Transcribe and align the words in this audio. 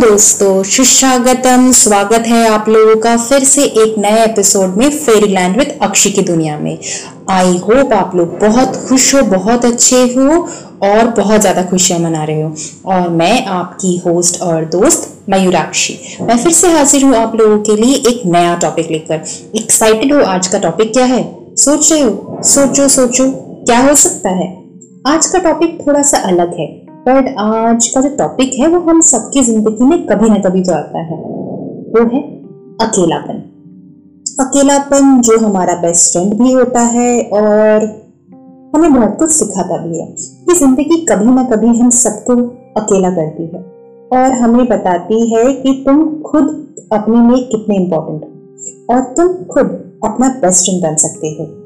दोस्तों 0.00 0.62
सुस्वागतम 0.62 1.70
स्वागत 1.72 2.26
है 2.26 2.48
आप 2.48 2.68
लोगों 2.68 2.94
का 2.96 3.16
फिर 3.16 3.44
से 3.44 3.64
एक 3.64 3.94
नए 3.98 4.24
एपिसोड 4.24 4.76
में 4.76 4.90
फेरी 4.90 5.28
लैंड 5.28 5.56
विद 5.58 5.78
अक्षी 5.82 6.10
की 6.10 6.22
दुनिया 6.22 6.58
में। 6.58 6.78
आई 7.30 7.56
होप 7.58 7.92
आप 7.92 8.14
लोग 8.16 8.38
बहुत 8.38 8.76
खुश 8.88 9.14
हो, 9.14 9.22
बहुत 9.22 9.64
अच्छे 9.64 10.02
हो 10.14 10.48
और 10.82 11.08
बहुत 11.08 11.40
ज़्यादा 11.40 11.62
खुशियाँ 11.62 12.00
मना 12.00 12.24
रहे 12.24 12.42
हो। 12.42 12.54
और 12.86 13.08
मैं 13.08 13.44
आपकी 13.46 13.96
होस्ट 13.96 14.40
और 14.42 14.64
दोस्त 14.64 15.10
मयूराक्षी। 15.30 15.98
मैं 16.20 16.38
फिर 16.38 16.52
से 16.52 16.72
हाजिर 16.72 17.04
हूँ 17.04 17.14
आप 17.16 17.36
लोगों 17.36 17.58
के 17.58 17.76
लिए 17.76 17.94
एक 17.94 18.22
नया 18.26 18.54
टॉपिक 18.56 18.90
लेकर। 18.90 19.24
एक्साइटेड 19.56 20.12
हो 20.12 20.22
आज 20.24 20.46
का 20.46 20.58
टॉपिक 20.58 20.92
क्या 20.92 21.04
है? 21.04 21.22
सोच 21.56 21.92
रहे 21.92 22.00
हो? 22.00 22.40
सोचो 22.44 22.88
सोचो, 22.88 23.30
क्या 23.64 23.78
हो 23.78 23.94
सकता 23.94 24.30
है? 24.30 24.52
आज 25.06 25.26
का 25.26 25.38
टॉपिक 25.38 25.78
थोड़ा 25.86 26.02
सा 26.02 26.18
अलग 26.18 26.58
है। 26.60 26.87
बट 27.08 27.28
आज 27.38 27.86
का 27.86 28.00
जो 28.00 28.08
टॉपिक 28.16 28.52
है, 28.54 28.66
वो 28.66 28.78
हम 28.80 29.00
सबकी 29.00 29.42
ज़िंदगी 29.42 29.84
में 29.84 30.06
कभी 30.06 30.28
ना 30.30 30.38
कभी 30.38 30.62
तो 30.62 30.72
आता 30.72 30.98
है। 30.98 31.16
वो 31.92 32.00
है 32.06 32.20
अकेलापन। 32.80 33.38
अकेलापन 34.40 35.20
जो 35.20 35.38
हमारा 35.38 35.74
बेस्ट 35.74 36.12
फ्रेंड 36.12 36.34
भी 36.34 36.52
होता 36.52 36.80
है 36.80 37.22
और 37.22 37.86
हमें 38.74 38.92
बहुत 38.94 39.16
कुछ 39.18 39.30
सिखाता 39.30 39.76
भी 39.86 39.98
है 40.00 40.06
कि 40.46 40.54
ज़िंदगी 40.54 41.04
कभी 41.04 41.24
ना 41.24 41.44
कभी 41.44 41.78
हम 41.78 41.90
सबको 41.90 42.36
अकेला 42.80 43.10
करती 43.10 43.46
है 43.46 43.62
और 44.12 44.32
हमें 44.32 44.66
बताती 44.66 45.34
है 45.34 45.52
कि 45.52 45.72
तुम 45.86 46.22
खुद 46.22 46.66
अपने 46.92 47.20
में 47.20 47.38
कितने 47.48 47.76
इम्पोर्टेंट 47.76 48.24
हो 48.24 48.94
और 48.94 49.00
तुम 49.00 49.32
खुद 49.44 49.66
अपना 50.04 50.28
बेस्ट 50.28 50.64
फ्रेंड 50.64 50.82
बन 50.82 50.96
सकते 50.96 51.28
हो। 51.28 51.57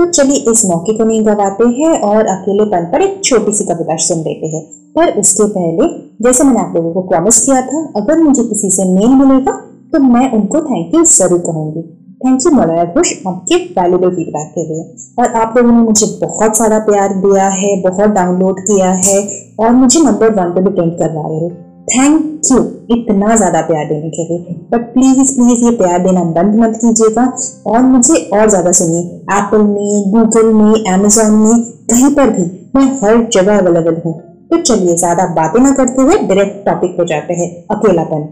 तो 0.00 0.04
चलिए 0.06 0.50
इस 0.50 0.64
मौके 0.64 0.92
को 0.98 1.04
नहीं 1.04 1.24
गवाते 1.26 1.64
हैं 1.70 1.90
और 2.02 2.26
अकेलेपन 2.26 2.84
पर 2.92 3.02
एक 3.02 3.20
छोटी 3.24 3.52
सी 3.52 3.64
कविता 3.64 3.96
सुन 4.04 4.18
लेते 4.18 4.46
हैं। 4.46 4.62
पर 4.96 5.18
उसके 5.20 5.46
पहले, 5.48 5.88
जैसे 6.22 6.44
मैंने 6.44 6.60
आप 6.60 6.72
लोगों 6.76 6.92
को 6.92 7.00
प्रॉमिस 7.08 7.44
किया 7.44 7.60
था, 7.62 7.82
अगर 7.96 8.22
मुझे 8.22 8.42
किसी 8.44 8.70
से 8.70 8.84
मेल 8.94 9.14
मिलेगा 9.16 9.52
तो 9.92 9.98
मैं 9.98 10.30
उनको 10.32 10.60
थैंक 10.60 10.94
यू 10.94 11.04
ज़रूर 11.06 11.38
कहूँगी। 11.40 11.82
थैंक 12.24 12.46
यू 12.46 12.52
मलया 12.52 12.84
घोष, 12.84 13.12
आपके 13.26 13.56
वैल्यूबल 13.78 14.10
फीडबैक 14.10 14.50
के 14.54 14.66
लिए। 14.68 14.82
और 15.18 15.40
आप 15.42 15.56
लोगों 15.56 15.70
ने 15.70 15.82
मुझे 15.82 16.06
बहुत 16.22 16.56
सारा 16.56 16.78
प्यार 16.78 17.14
दिया 17.20 17.48
है, 17.54 17.80
बहुत 17.82 18.10
डाउनलोड 18.10 18.60
किया 18.60 18.90
है, 19.06 19.18
और 19.60 19.70
मुझे 19.72 20.00
नंबर 20.00 20.34
वन 20.34 20.54
पे 20.54 20.60
भी 20.60 20.76
टेंट 20.76 20.98
करवा 20.98 21.28
रहे 21.28 21.40
हो। 21.40 21.50
थैंक 21.88 22.50
यू 22.52 22.58
इतना 22.94 23.36
ज़्यादा 23.36 23.60
प्यार 23.60 23.84
देने 23.84 24.10
के 24.10 24.24
लिए। 24.28 24.54
बट 24.72 24.92
प्लीज़ 24.94 25.34
प्लीज़ 25.36 25.64
ये 25.64 25.70
प्यार 25.76 25.98
देना 25.98 26.22
बंद 26.34 26.54
मत 26.54 26.76
कीजिएगा। 26.76 27.24
और 27.66 27.82
मुझे 27.82 28.14
और 28.34 28.48
ज़्यादा 28.48 28.72
सुनिए। 28.72 29.00
एप्पल 29.36 29.62
में 29.64 30.10
गूगल 30.12 30.52
में 30.54 30.92
एमेजोन 30.92 31.34
में, 31.34 31.62
कहीं 31.90 32.14
पर 32.14 32.30
भी 32.30 32.44
मैं 32.76 32.84
हर 33.00 33.28
जगह 33.32 33.58
अवेलेबल 33.58 34.00
हूँ। 34.04 34.14
तो 34.50 34.60
चलिए, 34.62 34.96
ज़्यादा 34.96 35.26
बातें 35.34 35.60
ना 35.60 35.72
करते 35.72 36.02
हुए 36.02 36.16
डायरेक्ट 36.18 36.64
टॉपिक 36.66 36.96
पे 36.96 37.06
जाते 37.06 37.34
हैं। 37.34 37.50
अकेलापन। 37.70 38.22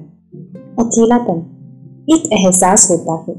अकेलापन 0.78 1.44
एक 2.08 2.32
एहसास 2.32 2.90
होता 2.90 3.14
है। 3.28 3.34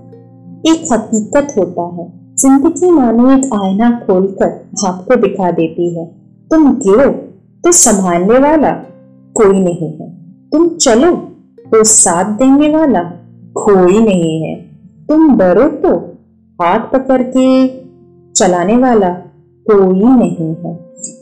एक 0.65 0.87
हकीकत 0.93 1.53
होता 1.57 1.87
है। 1.95 2.07
ज़िंदगी 2.39 2.91
मानो 2.91 3.31
एक 3.31 3.49
आईना 3.53 3.89
खोलकर 3.99 4.49
आपको 4.87 5.15
दिखा 5.21 5.51
देती 5.51 5.93
है। 5.95 6.05
तुम 6.51 6.71
गिरो 6.77 7.09
तो 7.63 7.71
संभालने 7.71 8.37
वाला 8.39 8.71
कोई 9.35 9.59
नहीं 9.59 9.91
है। 9.91 10.09
तुम 10.51 10.67
चलो 10.77 11.11
तो 11.65 11.83
साथ 11.85 12.31
देने 12.37 12.69
वाला 12.69 13.01
कोई 13.55 13.99
नहीं 13.99 14.41
है। 14.41 14.55
तुम 15.07 15.37
डरो 15.37 15.67
तो 15.79 15.95
हाथ 16.59 16.79
पकड़ 16.93 17.21
के 17.27 17.47
चलाने 18.35 18.77
वाला 18.77 19.09
कोई 19.65 20.03
नहीं 20.03 20.53
है। 20.55 20.73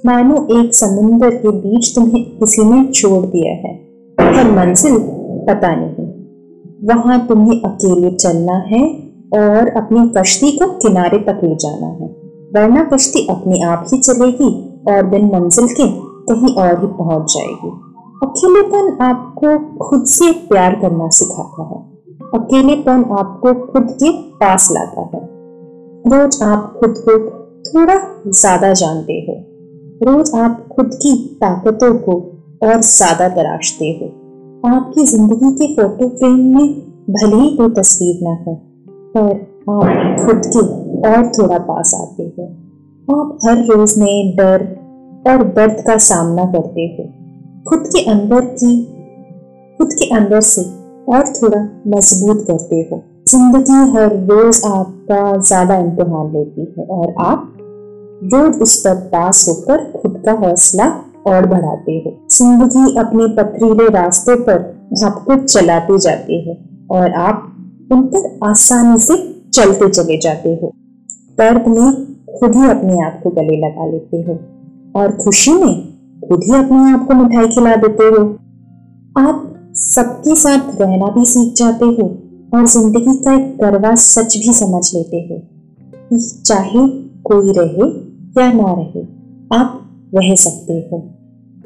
मानो 0.05 0.35
एक 0.51 0.73
समुंदर 0.75 1.35
के 1.35 1.51
बीच 1.57 1.93
तुम्हें 1.95 2.23
किसी 2.39 2.63
ने 2.63 2.83
छोड़ 2.91 3.25
दिया 3.25 3.53
है, 3.57 3.73
पर 4.17 4.51
मंजिल 4.51 4.97
पता 5.47 5.75
नहीं। 5.75 6.07
वहाँ 6.87 7.25
तुम्हें 7.27 7.61
अकेले 7.61 8.11
चलना 8.11 8.57
है 8.67 8.81
और 9.35 9.69
अपनी 9.77 10.07
कश्ती 10.17 10.51
को 10.51 10.67
किनारे 10.79 11.19
तक 11.19 11.39
ले 11.43 11.55
जाना 11.55 11.87
है, 11.93 12.07
वरना 12.55 12.83
कश्ती 12.83 13.25
अपने 13.27 13.61
आप 13.65 13.85
ही 13.93 13.99
चलेगी 13.99 14.49
और 14.89 15.05
बिन 15.05 15.25
मंजिल 15.25 15.67
के 15.71 15.87
कहीं 16.27 16.55
और 16.55 16.79
ही 16.81 16.87
पहुँच 16.87 17.33
जाएगी। 17.33 17.71
अकेलेपन 18.23 18.97
आपको 19.01 19.49
खुद 19.79 20.05
से 20.05 20.31
प्यार 20.47 20.75
करना 20.75 21.07
सिखाता 21.09 21.63
है? 21.63 21.79
अकेलेपन 22.35 23.03
आपको 23.19 23.53
खुद 23.65 23.89
के 23.93 24.11
पास 24.39 24.67
लाता 24.71 25.01
है? 25.01 25.21
रोज 26.05 26.41
आप 26.43 26.73
खुद 26.79 26.93
को 26.99 27.17
थोड़ा 27.65 27.95
ज़्यादा 28.27 28.71
जानते 28.73 29.13
हो। 29.27 29.35
रोज 30.03 30.31
आप 30.35 30.67
खुद 30.75 30.89
की 30.93 31.13
ताकतों 31.41 31.93
को 31.99 32.15
और 32.63 32.81
ज़्यादा 32.83 33.27
तराशते 33.29 33.89
हो। 33.91 34.07
आपकी 34.69 35.05
ज़िंदगी 35.05 35.51
के 35.55 35.73
फ़ोटो 35.75 36.07
फ्रेम 36.09 36.39
में 36.55 36.73
भले 37.09 37.35
ही 37.35 37.55
कोई 37.57 37.69
तस्वीर 37.73 38.23
ना 38.23 38.33
हो, 38.43 38.55
पर 39.17 39.29
आप 39.71 40.25
खुद 40.25 40.41
के 40.47 40.65
और 41.09 41.27
थोड़ा 41.31 41.57
पास 41.65 41.93
आते 41.95 42.23
हो। 42.23 42.47
आप 43.07 43.37
हर 43.45 43.63
रोज 43.67 43.93
नए 43.99 44.17
डर 44.37 44.65
और 45.25 45.43
दर्द 45.53 45.83
का 45.87 45.97
सामना 45.97 46.45
करते 46.45 46.87
हो। 46.89 47.09
खुद 47.67 47.87
के 47.87 48.03
अंदर 48.11 48.45
की, 48.53 48.73
खुद 49.79 49.93
के 49.93 50.15
अंदर 50.15 50.41
से 50.41 50.61
और 51.07 51.23
थोड़ा 51.33 51.61
मज़बूत 51.87 52.45
करते 52.47 52.75
हो। 52.91 53.01
ज़िंदगी 53.27 53.79
हर 53.93 54.15
रोज 54.27 54.61
आपका 54.65 55.37
ज़्यादा 55.39 55.75
इम्तिहान 55.77 56.31
लेती 56.33 56.73
है 56.77 56.85
और 56.87 57.13
आप 57.21 57.53
रोज 58.23 58.61
उस 58.61 58.75
पर 58.81 58.95
पास 59.09 59.45
होकर 59.49 59.83
खुद 59.93 60.21
का 60.25 60.31
हौसला 60.39 60.85
और 61.27 61.45
बढ़ाते 61.45 61.97
हो। 61.97 62.11
ज़िंदगी 62.31 62.95
अपने 62.99 63.27
पथरीले 63.35 63.87
रास्ते 63.89 64.35
पर 64.43 64.59
आपको 65.05 65.35
चलाते 65.37 65.97
जाते 65.99 66.35
हो 66.45 66.55
और 66.95 67.11
आप 67.21 67.43
उन 67.91 68.01
पर 68.13 68.47
आसानी 68.49 68.97
से 68.99 69.17
चलते 69.53 69.89
चले 69.89 70.17
जाते 70.19 70.55
हो। 70.61 70.71
दर्द 71.37 71.67
में 71.67 71.91
खुद 72.39 72.55
ही 72.55 72.69
अपने 72.69 73.01
आप 73.05 73.19
को 73.23 73.29
गले 73.31 73.57
लगा 73.57 73.91
लेते 73.91 74.21
हो 74.21 74.39
और 75.01 75.11
खुशी 75.17 75.53
में 75.53 75.96
खुद 76.29 76.43
ही 76.43 76.55
अपने 76.55 76.91
आप 76.91 77.07
को 77.07 77.13
मिठाई 77.13 77.47
खिला 77.47 77.75
देते 77.75 78.03
हो। 78.05 78.23
आप 79.19 79.43
सबके 79.75 80.35
साथ 80.35 80.81
रहना 80.81 81.07
भी 81.11 81.25
सीख 81.25 81.53
जाते 81.57 81.85
हो 81.97 82.07
और 82.53 82.65
ज़िंदगी 82.67 83.17
का 83.17 83.33
एक 83.33 83.55
करवा 83.55 83.93
सच 83.97 84.37
भी 84.37 84.53
समझ 84.53 84.83
लेते 84.95 85.17
हो 85.23 85.41
चाहे 86.45 86.87
कोई 87.23 87.53
रहे 87.57 87.87
या 88.37 88.51
ना 88.53 88.73
रहे, 88.73 89.01
आप 89.51 90.09
रह 90.15 90.35
सकते 90.35 90.73
हो। 90.91 90.97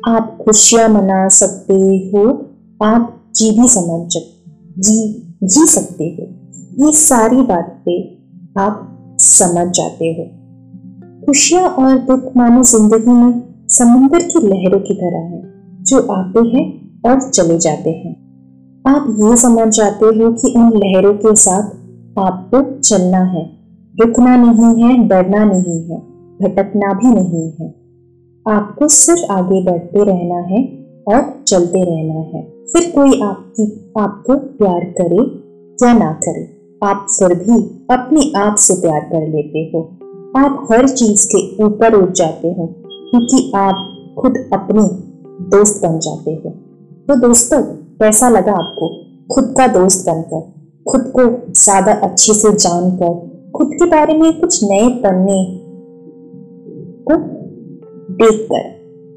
आप 0.07 0.37
खुशियाँ 0.41 0.87
मना 0.89 1.27
सकते 1.29 1.73
हो, 1.73 2.23
आप 2.83 3.17
जी 3.35 3.51
भी 3.51 3.67
समझ 3.69 4.17
जी 4.79 4.97
जी 5.45 5.65
सकते 5.67 6.03
हो। 6.05 6.85
ये 6.85 6.91
सारी 6.93 7.41
बातें 7.43 8.61
आप 8.61 8.87
समझ 9.19 9.67
जाते 9.69 10.07
हो। 10.11 10.25
खुशियाँ 11.25 11.67
और 11.69 11.97
दुख 12.07 12.31
मानो 12.37 12.63
ज़िंदगी 12.63 13.11
में 13.11 13.31
समुंदर 13.71 14.19
की 14.19 14.39
लहरों 14.47 14.79
की 14.79 14.93
तरह 14.93 15.19
है, 15.19 15.41
जो 15.81 15.99
आते 16.13 16.39
हैं 16.39 16.65
और 17.05 17.19
चले 17.29 17.57
जाते 17.57 17.89
हैं। 17.89 18.21
आप 18.87 19.17
ये 19.19 19.37
समझ 19.37 19.67
जाते 19.75 20.05
हो 20.05 20.31
कि 20.31 20.53
उन 20.57 20.71
लहरों 20.75 21.13
के 21.13 21.35
साथ 21.35 21.63
आपको 22.19 22.79
चलना 22.79 23.17
है, 23.17 23.45
रुकना 24.01 24.35
नहीं 24.35 24.83
है, 24.83 25.07
डरना 25.07 25.43
नहीं 25.45 25.89
है, 25.89 25.97
भटकना 26.41 26.93
भी 26.93 27.07
नहीं 27.07 27.51
है। 27.61 27.67
आपको 28.49 28.87
सिर्फ़ 28.87 29.31
आगे 29.31 29.63
बढ़ते 29.63 30.03
रहना 30.03 30.39
है 30.41 30.87
और 31.07 31.43
चलते 31.47 31.83
रहना 31.83 32.19
है। 32.19 32.43
फिर 32.73 32.91
कोई 32.95 33.21
आपकी, 33.21 33.93
आपको 33.99 34.35
प्यार 34.35 34.83
करे 35.01 35.23
या 35.87 35.93
ना 35.93 36.11
करे, 36.13 36.43
आप 36.83 37.07
फिर 37.09 37.33
भी 37.35 37.61
अपने 37.91 38.39
आप 38.39 38.55
से 38.55 38.81
प्यार 38.81 38.99
कर 38.99 39.27
लेते 39.27 39.71
हो। 39.75 39.89
आप 40.37 40.67
हर 40.71 40.87
चीज़ 40.87 41.27
के 41.35 41.63
ऊपर 41.63 41.93
उठ 41.93 42.11
जाते 42.11 42.47
हो। 42.47 42.75
क्योंकि 43.11 43.51
आप 43.55 43.87
खुद 44.19 44.37
अपने 44.53 44.83
दोस्त 45.49 45.81
बन 45.83 45.97
जाते 45.99 46.31
हो। 46.33 46.49
तो 47.07 47.15
दोस्तों, 47.19 47.61
कैसा 48.01 48.29
लगा 48.29 48.51
आपको? 48.53 48.87
खुद 49.33 49.53
का 49.57 49.67
दोस्त 49.67 50.09
बनकर, 50.09 50.41
खुद 50.85 51.11
को 51.15 51.23
ज़्यादा 51.53 51.93
अच्छे 52.03 52.33
से 52.33 52.51
जानकर, 52.53 53.13
खुद 53.55 53.69
के 53.73 53.85
बारे 53.85 54.13
में 54.13 54.39
कुछ 54.39 54.63
नए 54.63 54.87
पढ़ने 55.03 55.39
को 57.07 57.17
देखकर 58.15 58.69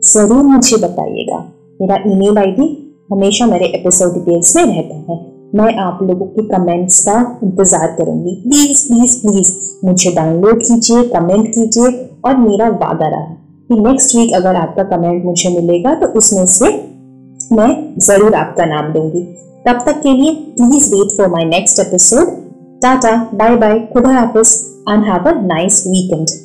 ज़रूर 0.02 0.43
मुझे 0.44 0.76
बताइएगा। 0.76 1.38
मेरा 1.81 1.96
ईमेल 2.06 2.38
आईडी 2.38 2.67
हमेशा 3.12 3.46
मेरे 3.46 3.67
एपिसोड 3.79 4.12
डिटेल्स 4.14 4.56
में 4.56 4.64
रहता 4.64 5.12
है। 5.12 5.19
मैं 5.55 5.75
आप 5.76 5.99
लोगों 6.02 6.26
के 6.26 6.43
कमेंट्स 6.49 7.00
का 7.05 7.19
इंतज़ार 7.44 7.94
करूँगी। 7.99 8.35
प्लीज़ 8.43 8.87
प्लीज़ 8.88 9.20
प्लीज़ 9.20 9.52
मुझे 9.87 10.14
डाउनलोड 10.14 10.62
कीजिए 10.62 11.02
कमेंट 11.08 11.49
कीजिए 11.49 11.93
और 12.25 12.37
मेरा 12.38 12.69
वादा 12.69 13.08
रहा। 13.08 13.37
कि 13.74 13.80
नेक्स्ट 13.80 14.14
वीक 14.16 14.34
अगर 14.34 14.56
आपका 14.56 14.82
कमेंट 14.86 15.24
मुझे 15.24 15.50
मिलेगा 15.50 15.94
तो 15.94 16.06
उसमें 16.18 16.46
से 16.48 16.70
मैं 17.52 17.70
ज़रूर 18.00 18.34
आपका 18.34 18.64
नाम 18.66 18.92
दूँगी 18.92 19.22
तब 19.66 19.82
तक 19.86 20.00
के 20.02 20.12
लिए 20.12 20.34
please 20.56 20.94
wait 20.94 21.16
for 21.16 21.28
my 21.28 21.44
next 21.48 21.80
episode 21.80 22.32
tata 22.82 23.16
bye 23.34 23.56
bye 23.56 23.78
खुदा 23.92 24.10
हाफिज 24.10 24.56
and 24.90 25.04
have 25.04 25.28
a 25.28 25.34
nice 25.44 25.84
weekend 25.86 26.44